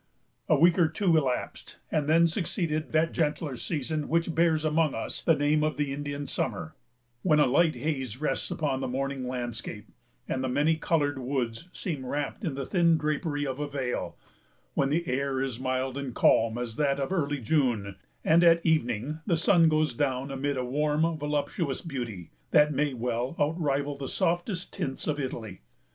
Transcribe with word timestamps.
A 0.49 0.57
week 0.57 0.79
or 0.79 0.87
two 0.87 1.15
elapsed, 1.15 1.77
and 1.91 2.09
then 2.09 2.25
succeeded 2.25 2.91
that 2.91 3.11
gentler 3.11 3.55
season 3.55 4.07
which 4.09 4.33
bears 4.33 4.65
among 4.65 4.95
us 4.95 5.21
the 5.21 5.35
name 5.35 5.63
of 5.63 5.77
the 5.77 5.93
Indian 5.93 6.25
summer; 6.25 6.73
when 7.21 7.39
a 7.39 7.45
light 7.45 7.75
haze 7.75 8.19
rests 8.19 8.49
upon 8.49 8.81
the 8.81 8.87
morning 8.87 9.27
landscape, 9.27 9.91
and 10.27 10.43
the 10.43 10.49
many 10.49 10.75
colored 10.75 11.19
woods 11.19 11.69
seem 11.71 12.03
wrapped 12.03 12.43
in 12.43 12.55
the 12.55 12.65
thin 12.65 12.97
drapery 12.97 13.45
of 13.45 13.59
a 13.59 13.67
veil; 13.69 14.17
when 14.73 14.89
the 14.89 15.07
air 15.07 15.39
is 15.39 15.59
mild 15.59 15.99
and 15.99 16.15
calm 16.15 16.57
as 16.57 16.77
that 16.77 16.99
of 16.99 17.11
early 17.11 17.37
June, 17.37 17.95
and 18.23 18.43
at 18.43 18.65
evening 18.65 19.19
the 19.27 19.37
sun 19.37 19.69
goes 19.69 19.93
down 19.93 20.31
amid 20.31 20.57
a 20.57 20.65
warm, 20.65 21.01
voluptuous 21.19 21.81
beauty, 21.81 22.31
that 22.49 22.73
may 22.73 22.91
well 22.95 23.35
outrival 23.37 23.95
the 23.95 24.07
softest 24.07 24.73
tints 24.73 25.05
of 25.05 25.19
Italy. 25.19 25.61